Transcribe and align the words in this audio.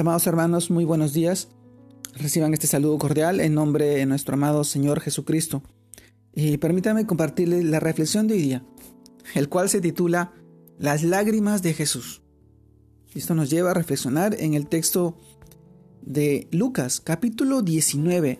Amados 0.00 0.26
hermanos, 0.26 0.70
muy 0.70 0.84
buenos 0.84 1.12
días. 1.12 1.48
Reciban 2.14 2.52
este 2.52 2.66
saludo 2.66 2.98
cordial 2.98 3.40
en 3.40 3.54
nombre 3.54 3.84
de 3.84 4.06
nuestro 4.06 4.34
amado 4.34 4.64
Señor 4.64 5.00
Jesucristo. 5.00 5.62
Y 6.34 6.58
permítanme 6.58 7.06
compartirles 7.06 7.64
la 7.64 7.78
reflexión 7.78 8.26
de 8.26 8.34
hoy 8.34 8.42
día, 8.42 8.64
el 9.34 9.48
cual 9.48 9.68
se 9.68 9.80
titula 9.80 10.32
Las 10.78 11.04
lágrimas 11.04 11.62
de 11.62 11.74
Jesús. 11.74 12.22
Esto 13.14 13.36
nos 13.36 13.50
lleva 13.50 13.70
a 13.70 13.74
reflexionar 13.74 14.34
en 14.40 14.54
el 14.54 14.66
texto 14.66 15.16
de 16.02 16.48
Lucas, 16.50 17.00
capítulo 17.00 17.62
19, 17.62 18.38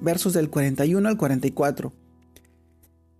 versos 0.00 0.34
del 0.34 0.50
41 0.50 1.08
al 1.08 1.16
44. 1.16 1.92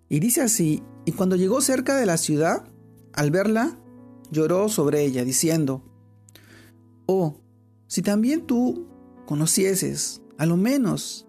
Y 0.08 0.20
dice 0.20 0.42
así, 0.42 0.82
y 1.04 1.12
cuando 1.12 1.34
llegó 1.34 1.60
cerca 1.60 1.96
de 1.96 2.06
la 2.06 2.16
ciudad, 2.16 2.64
al 3.12 3.32
verla, 3.32 3.76
lloró 4.30 4.68
sobre 4.68 5.04
ella, 5.04 5.24
diciendo, 5.24 5.82
Oh, 7.06 7.42
si 7.92 8.00
también 8.00 8.46
tú 8.46 8.86
conocieses, 9.26 10.22
a 10.38 10.46
lo 10.46 10.56
menos, 10.56 11.28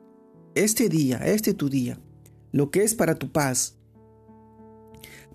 este 0.55 0.88
día, 0.88 1.17
este 1.17 1.53
tu 1.53 1.67
día, 1.67 1.99
lo 2.53 2.72
que 2.72 2.84
es 2.84 2.95
para 2.95 3.16
tu 3.16 3.34
paz, 3.34 3.76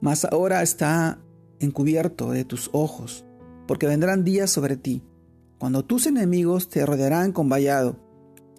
mas 0.01 0.25
ahora 0.25 0.63
está 0.63 1.21
encubierto 1.61 2.31
de 2.31 2.47
tus 2.47 2.71
ojos, 2.73 3.27
porque 3.67 3.87
vendrán 3.87 4.25
días 4.25 4.51
sobre 4.51 4.79
ti, 4.79 5.03
cuando 5.59 5.85
tus 5.85 6.07
enemigos 6.07 6.71
te 6.71 6.87
rodearán 6.87 7.33
con 7.33 7.51
vallado, 7.51 8.01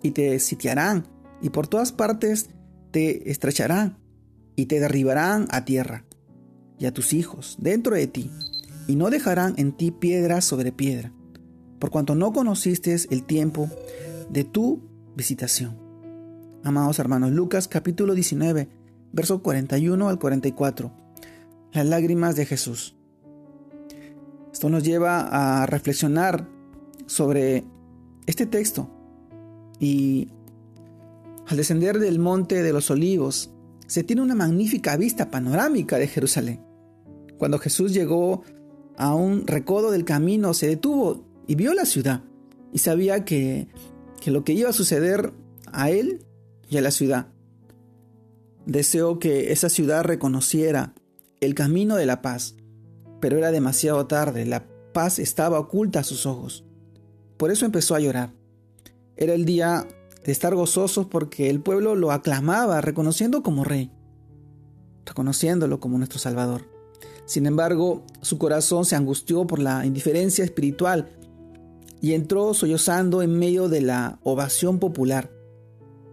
y 0.03 0.11
te 0.11 0.37
sitiarán, 0.37 1.07
y 1.41 1.49
por 1.49 1.65
todas 1.65 1.91
partes 1.91 2.51
te 2.91 3.31
estrecharán, 3.31 3.97
y 4.55 4.67
te 4.67 4.79
derribarán 4.79 5.47
a 5.49 5.65
tierra, 5.65 6.05
y 6.77 6.85
a 6.85 6.93
tus 6.93 7.13
hijos 7.13 7.57
dentro 7.59 7.95
de 7.95 8.05
ti, 8.05 8.29
y 8.87 8.95
no 8.95 9.09
dejarán 9.09 9.55
en 9.57 9.71
ti 9.71 9.89
piedra 9.89 10.41
sobre 10.41 10.71
piedra 10.71 11.11
por 11.79 11.89
cuanto 11.89 12.15
no 12.15 12.31
conociste 12.33 12.95
el 13.09 13.23
tiempo 13.23 13.69
de 14.29 14.43
tu 14.43 14.81
visitación. 15.15 15.77
Amados 16.63 16.99
hermanos, 16.99 17.31
Lucas 17.31 17.67
capítulo 17.67 18.13
19, 18.13 18.69
verso 19.13 19.41
41 19.41 20.09
al 20.09 20.19
44. 20.19 20.91
Las 21.71 21.85
lágrimas 21.85 22.35
de 22.35 22.45
Jesús. 22.45 22.95
Esto 24.51 24.69
nos 24.69 24.83
lleva 24.83 25.61
a 25.61 25.65
reflexionar 25.65 26.47
sobre 27.05 27.63
este 28.25 28.45
texto 28.45 28.89
y 29.79 30.29
al 31.47 31.57
descender 31.57 31.99
del 31.99 32.19
monte 32.19 32.61
de 32.61 32.73
los 32.73 32.91
olivos 32.91 33.51
se 33.87 34.03
tiene 34.03 34.21
una 34.21 34.35
magnífica 34.35 34.97
vista 34.97 35.31
panorámica 35.31 35.97
de 35.97 36.07
Jerusalén. 36.07 36.61
Cuando 37.37 37.57
Jesús 37.57 37.93
llegó 37.93 38.43
a 38.97 39.15
un 39.15 39.47
recodo 39.47 39.91
del 39.91 40.03
camino 40.03 40.53
se 40.53 40.67
detuvo 40.67 41.28
y 41.49 41.55
vio 41.55 41.73
la 41.73 41.85
ciudad 41.85 42.21
y 42.71 42.77
sabía 42.77 43.25
que, 43.25 43.67
que 44.21 44.29
lo 44.29 44.43
que 44.43 44.53
iba 44.53 44.69
a 44.69 44.73
suceder 44.73 45.33
a 45.71 45.89
él 45.89 46.23
y 46.69 46.77
a 46.77 46.81
la 46.81 46.91
ciudad. 46.91 47.29
Deseó 48.67 49.17
que 49.17 49.51
esa 49.51 49.67
ciudad 49.67 50.03
reconociera 50.03 50.93
el 51.41 51.55
camino 51.55 51.95
de 51.95 52.05
la 52.05 52.21
paz, 52.21 52.55
pero 53.19 53.39
era 53.39 53.49
demasiado 53.51 54.05
tarde, 54.05 54.45
la 54.45 54.67
paz 54.93 55.17
estaba 55.17 55.59
oculta 55.59 56.01
a 56.01 56.03
sus 56.03 56.27
ojos. 56.27 56.65
Por 57.37 57.49
eso 57.49 57.65
empezó 57.65 57.95
a 57.95 57.99
llorar. 57.99 58.31
Era 59.17 59.33
el 59.33 59.45
día 59.45 59.87
de 60.23 60.31
estar 60.31 60.53
gozosos 60.53 61.07
porque 61.07 61.49
el 61.49 61.61
pueblo 61.61 61.95
lo 61.95 62.11
aclamaba, 62.11 62.79
reconociendo 62.79 63.41
como 63.41 63.63
rey, 63.63 63.91
reconociéndolo 65.03 65.79
como 65.79 65.97
nuestro 65.97 66.19
Salvador. 66.19 66.69
Sin 67.25 67.47
embargo, 67.47 68.05
su 68.21 68.37
corazón 68.37 68.85
se 68.85 68.95
angustió 68.95 69.47
por 69.47 69.57
la 69.57 69.83
indiferencia 69.87 70.43
espiritual 70.43 71.09
y 72.01 72.13
entró 72.13 72.53
sollozando 72.53 73.21
en 73.21 73.37
medio 73.37 73.69
de 73.69 73.81
la 73.81 74.19
ovación 74.23 74.79
popular. 74.79 75.31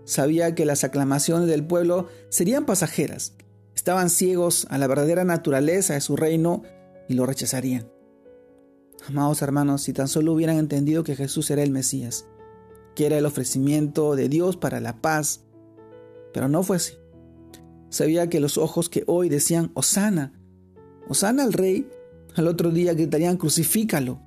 Sabía 0.05 0.55
que 0.55 0.65
las 0.65 0.85
aclamaciones 0.85 1.49
del 1.49 1.67
pueblo 1.67 2.09
serían 2.29 2.67
pasajeras. 2.67 3.35
Estaban 3.75 4.11
ciegos 4.11 4.67
a 4.71 4.79
la 4.79 4.87
verdadera 4.87 5.25
naturaleza 5.25 5.95
de 5.95 6.01
su 6.01 6.17
reino 6.17 6.63
y 7.09 7.15
lo 7.15 7.27
rechazarían. 7.27 7.89
Amados 9.09 9.43
hermanos, 9.43 9.83
si 9.83 9.93
tan 9.93 10.09
solo 10.09 10.33
hubieran 10.33 10.59
entendido 10.59 11.05
que 11.05 11.17
Jesús 11.17 11.51
era 11.51 11.63
el 11.63 11.71
Mesías, 11.71 12.27
que 12.95 13.07
era 13.07 13.19
el 13.19 13.27
ofrecimiento 13.27 14.17
de 14.17 14.29
Dios 14.29 14.57
para 14.57 14.81
la 14.81 15.01
paz, 15.01 15.45
pero 16.33 16.49
no 16.49 16.63
fue 16.63 16.77
así. 16.77 16.95
Sabía 17.89 18.29
que 18.29 18.41
los 18.41 18.59
ojos 18.59 18.89
que 18.89 19.05
hoy 19.07 19.29
decían, 19.29 19.71
Osana, 19.75 20.33
Osana 21.09 21.45
al 21.45 21.53
rey, 21.53 21.89
al 22.35 22.49
otro 22.49 22.71
día 22.71 22.95
gritarían, 22.95 23.37
crucifícalo. 23.37 24.21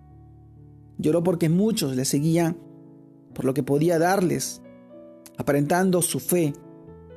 Lloró 0.99 1.23
porque 1.23 1.47
muchos 1.47 1.95
le 1.95 2.03
seguían 2.03 2.57
por 3.33 3.45
lo 3.45 3.53
que 3.53 3.63
podía 3.63 3.97
darles, 3.97 4.61
aparentando 5.37 6.01
su 6.01 6.19
fe, 6.19 6.53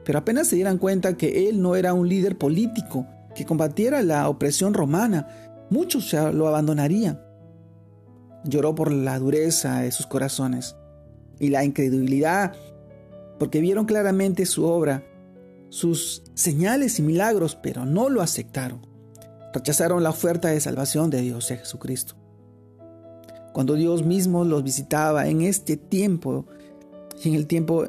pero 0.05 0.21
apenas 0.21 0.47
se 0.47 0.57
dieran 0.57 0.79
cuenta 0.79 1.17
que 1.17 1.49
él 1.49 1.61
no 1.61 1.75
era 1.75 1.93
un 1.93 2.09
líder 2.09 2.39
político 2.39 3.07
que 3.35 3.45
combatiera 3.45 4.03
la 4.03 4.29
opresión 4.29 4.73
romana, 4.73 5.27
muchos 5.69 6.13
lo 6.13 6.47
abandonarían. 6.47 7.21
Lloró 8.45 8.75
por 8.77 8.93
la 8.93 9.19
dureza 9.19 9.81
de 9.81 9.91
sus 9.91 10.07
corazones 10.07 10.77
y 11.41 11.49
la 11.49 11.65
incredulidad, 11.65 12.55
porque 13.41 13.61
vieron 13.61 13.87
claramente 13.87 14.47
su 14.47 14.65
obra, 14.65 15.05
sus 15.71 16.23
señales 16.35 17.01
y 17.01 17.03
milagros, 17.03 17.59
pero 17.61 17.85
no 17.85 18.11
lo 18.11 18.23
aceptaron. 18.23 18.87
Rechazaron 19.53 20.05
la 20.05 20.11
oferta 20.11 20.49
de 20.49 20.61
salvación 20.61 21.11
de 21.11 21.23
Dios 21.23 21.49
Jesucristo 21.49 22.22
cuando 23.53 23.75
Dios 23.75 24.05
mismo 24.05 24.45
los 24.45 24.63
visitaba 24.63 25.29
en 25.29 25.43
este 25.43 25.77
tiempo 25.77 26.47
y 27.23 27.29
en 27.29 27.35
el 27.35 27.47
tiempo 27.47 27.87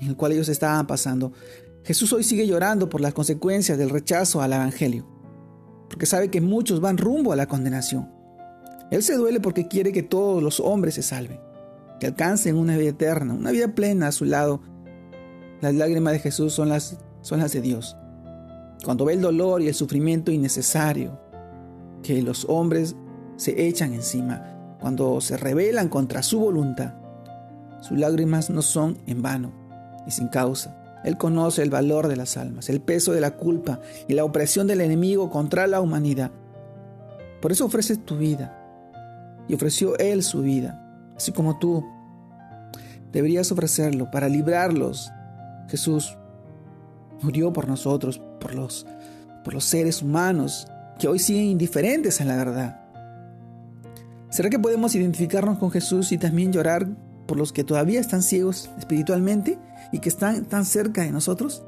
en 0.00 0.08
el 0.08 0.16
cual 0.16 0.32
ellos 0.32 0.48
estaban 0.48 0.86
pasando. 0.86 1.32
Jesús 1.84 2.12
hoy 2.12 2.22
sigue 2.22 2.46
llorando 2.46 2.88
por 2.88 3.00
las 3.00 3.14
consecuencias 3.14 3.78
del 3.78 3.90
rechazo 3.90 4.42
al 4.42 4.52
Evangelio, 4.52 5.06
porque 5.88 6.06
sabe 6.06 6.30
que 6.30 6.40
muchos 6.40 6.80
van 6.80 6.98
rumbo 6.98 7.32
a 7.32 7.36
la 7.36 7.46
condenación. 7.46 8.10
Él 8.90 9.02
se 9.02 9.16
duele 9.16 9.40
porque 9.40 9.68
quiere 9.68 9.92
que 9.92 10.02
todos 10.02 10.42
los 10.42 10.60
hombres 10.60 10.94
se 10.94 11.02
salven, 11.02 11.40
que 12.00 12.06
alcancen 12.06 12.56
una 12.56 12.76
vida 12.76 12.90
eterna, 12.90 13.34
una 13.34 13.50
vida 13.50 13.74
plena 13.74 14.08
a 14.08 14.12
su 14.12 14.24
lado. 14.24 14.60
Las 15.60 15.74
lágrimas 15.74 16.12
de 16.12 16.20
Jesús 16.20 16.52
son 16.52 16.68
las, 16.68 16.98
son 17.22 17.40
las 17.40 17.52
de 17.52 17.60
Dios. 17.60 17.96
Cuando 18.84 19.04
ve 19.04 19.14
el 19.14 19.20
dolor 19.20 19.60
y 19.60 19.68
el 19.68 19.74
sufrimiento 19.74 20.30
innecesario 20.30 21.20
que 22.02 22.22
los 22.22 22.44
hombres 22.48 22.94
se 23.36 23.66
echan 23.66 23.92
encima, 23.92 24.57
cuando 24.80 25.20
se 25.20 25.36
rebelan 25.36 25.88
contra 25.88 26.22
su 26.22 26.40
voluntad. 26.40 26.94
Sus 27.80 27.98
lágrimas 27.98 28.50
no 28.50 28.62
son 28.62 28.98
en 29.06 29.22
vano 29.22 29.52
y 30.06 30.10
sin 30.10 30.28
causa. 30.28 30.74
Él 31.04 31.16
conoce 31.16 31.62
el 31.62 31.70
valor 31.70 32.08
de 32.08 32.16
las 32.16 32.36
almas, 32.36 32.68
el 32.68 32.80
peso 32.80 33.12
de 33.12 33.20
la 33.20 33.32
culpa 33.32 33.80
y 34.08 34.14
la 34.14 34.24
opresión 34.24 34.66
del 34.66 34.80
enemigo 34.80 35.30
contra 35.30 35.66
la 35.66 35.80
humanidad. 35.80 36.30
Por 37.40 37.52
eso 37.52 37.66
ofreces 37.66 38.04
tu 38.04 38.16
vida. 38.16 38.54
Y 39.48 39.54
ofreció 39.54 39.96
Él 39.98 40.22
su 40.22 40.42
vida, 40.42 40.84
así 41.16 41.32
como 41.32 41.58
tú. 41.58 41.84
Deberías 43.12 43.50
ofrecerlo 43.52 44.10
para 44.10 44.28
librarlos. 44.28 45.10
Jesús 45.68 46.18
murió 47.22 47.52
por 47.52 47.66
nosotros, 47.66 48.20
por 48.40 48.54
los, 48.54 48.86
por 49.44 49.54
los 49.54 49.64
seres 49.64 50.02
humanos 50.02 50.66
que 50.98 51.08
hoy 51.08 51.18
siguen 51.18 51.44
indiferentes 51.44 52.20
a 52.20 52.24
la 52.24 52.36
verdad. 52.36 52.87
¿Será 54.38 54.50
que 54.50 54.58
podemos 54.60 54.94
identificarnos 54.94 55.58
con 55.58 55.72
Jesús 55.72 56.12
y 56.12 56.16
también 56.16 56.52
llorar 56.52 56.86
por 57.26 57.36
los 57.36 57.52
que 57.52 57.64
todavía 57.64 57.98
están 57.98 58.22
ciegos 58.22 58.70
espiritualmente 58.78 59.58
y 59.90 59.98
que 59.98 60.08
están 60.08 60.44
tan 60.44 60.64
cerca 60.64 61.02
de 61.02 61.10
nosotros? 61.10 61.64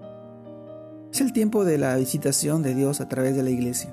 Es 1.12 1.20
el 1.20 1.32
tiempo 1.32 1.64
de 1.64 1.78
la 1.78 1.96
visitación 1.96 2.62
de 2.62 2.76
Dios 2.76 3.00
a 3.00 3.08
través 3.08 3.34
de 3.34 3.42
la 3.42 3.50
iglesia, 3.50 3.92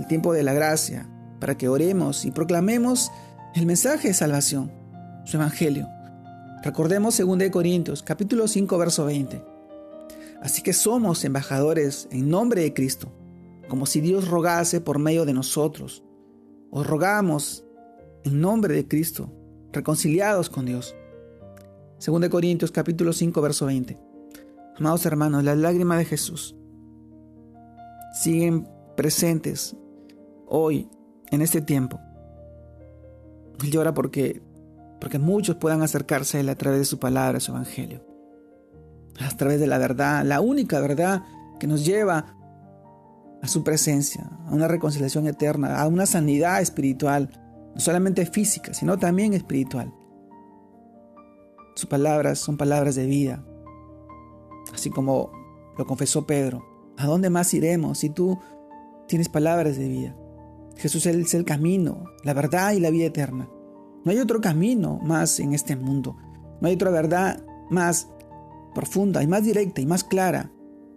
el 0.00 0.08
tiempo 0.08 0.32
de 0.32 0.42
la 0.42 0.52
gracia, 0.52 1.08
para 1.38 1.56
que 1.56 1.68
oremos 1.68 2.24
y 2.24 2.32
proclamemos 2.32 3.12
el 3.54 3.66
mensaje 3.66 4.08
de 4.08 4.14
salvación, 4.14 4.72
su 5.24 5.36
evangelio. 5.36 5.88
Recordemos 6.64 7.16
2 7.16 7.50
Corintios, 7.52 8.02
capítulo 8.02 8.48
5, 8.48 8.78
verso 8.78 9.04
20. 9.04 9.44
Así 10.42 10.62
que 10.62 10.72
somos 10.72 11.24
embajadores 11.24 12.08
en 12.10 12.28
nombre 12.28 12.62
de 12.62 12.74
Cristo, 12.74 13.12
como 13.68 13.86
si 13.86 14.00
Dios 14.00 14.26
rogase 14.26 14.80
por 14.80 14.98
medio 14.98 15.24
de 15.24 15.34
nosotros. 15.34 16.02
Os 16.72 16.84
rogamos 16.84 17.64
en 18.24 18.40
nombre 18.40 18.74
de 18.74 18.86
Cristo, 18.86 19.32
reconciliados 19.72 20.48
con 20.48 20.66
Dios. 20.66 20.94
2 22.04 22.28
Corintios 22.28 22.72
capítulo 22.72 23.12
5 23.12 23.40
verso 23.40 23.66
20. 23.66 23.98
Amados 24.76 25.06
hermanos, 25.06 25.44
las 25.44 25.56
lágrimas 25.58 25.98
de 25.98 26.04
Jesús 26.04 26.56
siguen 28.12 28.68
presentes 28.96 29.76
hoy, 30.46 30.88
en 31.30 31.40
este 31.40 31.62
tiempo. 31.62 31.98
Él 33.62 33.70
llora 33.70 33.94
porque, 33.94 34.42
porque 35.00 35.18
muchos 35.18 35.56
puedan 35.56 35.82
acercarse 35.82 36.36
a 36.36 36.40
Él 36.40 36.48
a 36.48 36.56
través 36.56 36.80
de 36.80 36.84
su 36.84 36.98
palabra, 36.98 37.40
su 37.40 37.52
evangelio. 37.52 38.04
A 39.18 39.36
través 39.36 39.60
de 39.60 39.66
la 39.66 39.78
verdad, 39.78 40.24
la 40.24 40.40
única 40.40 40.80
verdad 40.80 41.22
que 41.58 41.66
nos 41.66 41.84
lleva 41.84 42.36
a 43.40 43.48
su 43.48 43.64
presencia, 43.64 44.30
a 44.46 44.54
una 44.54 44.68
reconciliación 44.68 45.26
eterna, 45.26 45.80
a 45.80 45.86
una 45.86 46.06
sanidad 46.06 46.60
espiritual, 46.60 47.30
no 47.74 47.80
solamente 47.80 48.26
física, 48.26 48.74
sino 48.74 48.98
también 48.98 49.34
espiritual. 49.34 49.92
Sus 51.74 51.88
palabras 51.88 52.38
son 52.38 52.56
palabras 52.56 52.94
de 52.94 53.06
vida, 53.06 53.44
así 54.72 54.90
como 54.90 55.30
lo 55.78 55.86
confesó 55.86 56.26
Pedro. 56.26 56.64
¿A 56.98 57.06
dónde 57.06 57.30
más 57.30 57.54
iremos 57.54 57.98
si 57.98 58.10
tú 58.10 58.38
tienes 59.08 59.28
palabras 59.28 59.76
de 59.76 59.88
vida? 59.88 60.16
Jesús 60.76 61.06
es 61.06 61.34
el 61.34 61.44
camino, 61.44 62.04
la 62.24 62.34
verdad 62.34 62.72
y 62.72 62.80
la 62.80 62.90
vida 62.90 63.06
eterna. 63.06 63.48
No 64.04 64.10
hay 64.10 64.18
otro 64.18 64.40
camino 64.40 64.98
más 65.02 65.38
en 65.40 65.54
este 65.54 65.76
mundo. 65.76 66.16
No 66.60 66.68
hay 66.68 66.74
otra 66.74 66.90
verdad 66.90 67.42
más 67.70 68.08
profunda 68.74 69.22
y 69.22 69.26
más 69.26 69.44
directa 69.44 69.80
y 69.80 69.86
más 69.86 70.04
clara 70.04 70.50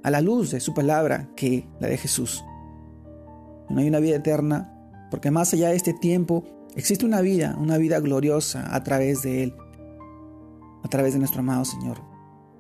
a 0.03 0.11
la 0.11 0.21
luz 0.21 0.51
de 0.51 0.59
su 0.59 0.73
palabra 0.73 1.29
que 1.35 1.67
la 1.79 1.87
de 1.87 1.97
Jesús. 1.97 2.43
No 3.69 3.79
hay 3.79 3.87
una 3.87 3.99
vida 3.99 4.17
eterna 4.17 4.71
porque 5.11 5.31
más 5.31 5.53
allá 5.53 5.69
de 5.69 5.75
este 5.75 5.93
tiempo 5.93 6.43
existe 6.75 7.05
una 7.05 7.21
vida, 7.21 7.55
una 7.59 7.77
vida 7.77 7.99
gloriosa 7.99 8.73
a 8.75 8.83
través 8.83 9.21
de 9.21 9.43
Él, 9.43 9.55
a 10.83 10.87
través 10.89 11.13
de 11.13 11.19
nuestro 11.19 11.39
amado 11.39 11.65
Señor. 11.65 12.01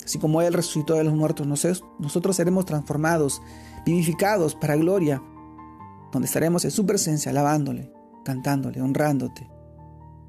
Así 0.03 0.19
como 0.19 0.41
Él 0.41 0.53
resucitó 0.53 0.95
de 0.95 1.03
los 1.03 1.13
muertos, 1.13 1.47
nosotros 1.47 2.35
seremos 2.35 2.65
transformados, 2.65 3.41
vivificados 3.85 4.55
para 4.55 4.75
gloria, 4.75 5.21
donde 6.11 6.27
estaremos 6.27 6.63
en 6.63 6.71
su 6.71 6.85
presencia, 6.85 7.31
alabándole, 7.31 7.91
cantándole, 8.23 8.81
honrándote, 8.81 9.49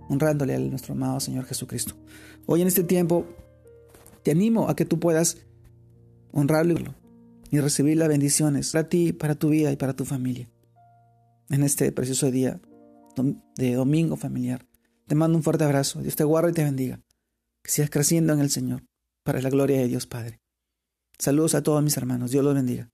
honrándole 0.08 0.54
a 0.54 0.58
nuestro 0.58 0.94
amado 0.94 1.20
Señor 1.20 1.44
Jesucristo. 1.44 1.94
Hoy 2.46 2.62
en 2.62 2.68
este 2.68 2.84
tiempo 2.84 3.26
te 4.22 4.30
animo 4.30 4.68
a 4.68 4.76
que 4.76 4.84
tú 4.84 4.98
puedas 4.98 5.38
honrarlo 6.32 6.94
y 7.50 7.60
recibir 7.60 7.96
las 7.96 8.08
bendiciones 8.08 8.72
para 8.72 8.88
ti, 8.88 9.12
para 9.12 9.34
tu 9.34 9.50
vida 9.50 9.70
y 9.70 9.76
para 9.76 9.94
tu 9.94 10.04
familia. 10.04 10.48
En 11.48 11.62
este 11.62 11.92
precioso 11.92 12.30
día 12.30 12.60
de 13.22 13.74
domingo 13.74 14.16
familiar. 14.16 14.66
Te 15.06 15.14
mando 15.14 15.36
un 15.36 15.42
fuerte 15.42 15.64
abrazo. 15.64 16.02
Dios 16.02 16.16
te 16.16 16.24
guarde 16.24 16.50
y 16.50 16.54
te 16.54 16.64
bendiga. 16.64 17.00
Que 17.62 17.70
sigas 17.70 17.90
creciendo 17.90 18.32
en 18.32 18.40
el 18.40 18.50
Señor 18.50 18.84
para 19.24 19.40
la 19.40 19.50
gloria 19.50 19.78
de 19.78 19.88
Dios 19.88 20.06
Padre. 20.06 20.40
Saludos 21.18 21.54
a 21.54 21.62
todos 21.62 21.82
mis 21.82 21.96
hermanos. 21.96 22.30
Dios 22.30 22.44
los 22.44 22.54
bendiga. 22.54 22.90